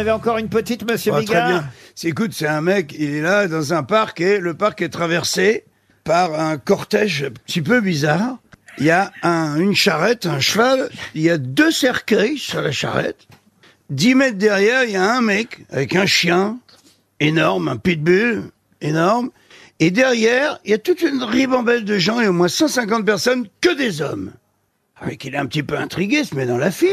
[0.00, 1.64] avez encore une petite, monsieur Ah, très Bigard bien.
[1.94, 4.88] C'est- Écoute, c'est un mec, il est là dans un parc et le parc est
[4.88, 5.64] traversé
[6.04, 8.38] par un cortège un petit peu bizarre.
[8.78, 12.72] Il y a un, une charrette, un cheval, il y a deux cercueils sur la
[12.72, 13.26] charrette.
[13.90, 16.58] Dix mètres derrière, il y a un mec avec un chien
[17.18, 18.44] énorme, un pitbull
[18.80, 19.30] énorme.
[19.80, 23.46] Et derrière, il y a toute une ribambelle de gens et au moins 150 personnes,
[23.60, 24.32] que des hommes.
[25.00, 26.88] Avec il est un petit peu intrigué, se met dans la file.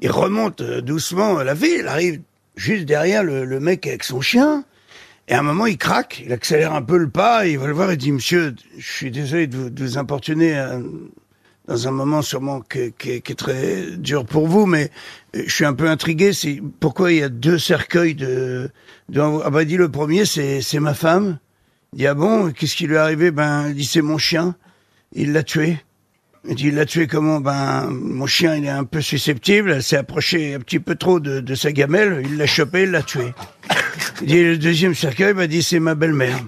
[0.00, 2.20] Il remonte euh, doucement à la ville, il arrive
[2.56, 4.64] juste derrière le, le mec avec son chien.
[5.28, 7.72] Et à un moment, il craque, il accélère un peu le pas, il va le
[7.72, 10.80] voir et dit, monsieur, je suis désolé de vous, de vous importuner euh,
[11.68, 14.90] dans un moment sûrement qui, est très dur pour vous, mais
[15.36, 18.70] euh, je suis un peu intrigué, c'est pourquoi il y a deux cercueils de...
[19.08, 21.38] de ah bah, il dit, le premier, c'est c'est ma femme.
[21.92, 23.30] Il dit, ah bon, qu'est-ce qui lui est arrivé?
[23.30, 24.56] Ben, il dit, c'est mon chien,
[25.12, 25.78] il l'a tué.
[26.48, 27.40] Il dit, il l'a tué comment?
[27.40, 29.72] Ben, mon chien, il est un peu susceptible.
[29.72, 32.22] Elle s'est approchée un petit peu trop de, de sa gamelle.
[32.24, 33.34] Il l'a chopé, il l'a tué.
[34.22, 36.38] Il dit, le deuxième cercueil m'a dit, c'est ma belle-mère.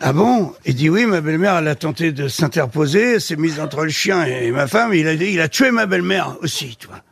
[0.00, 0.52] ah bon?
[0.66, 3.14] Il dit, oui, ma belle-mère, elle a tenté de s'interposer.
[3.14, 4.92] Elle s'est mise entre le chien et ma femme.
[4.92, 7.02] Il a dit, il a tué ma belle-mère aussi, tu vois.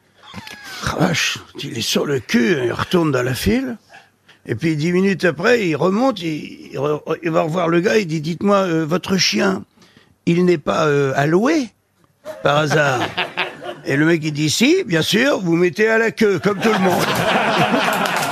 [0.86, 3.76] Ah, vache, il est sur le cul, il retourne dans la file.
[4.46, 6.70] Et puis dix minutes après, il remonte, il,
[7.22, 9.64] il va revoir le gars, il dit, dites-moi, euh, votre chien,
[10.30, 11.68] il n'est pas euh, alloué
[12.42, 13.00] par hasard
[13.84, 16.72] Et le mec il dit si, bien sûr, vous mettez à la queue comme tout
[16.72, 17.02] le monde.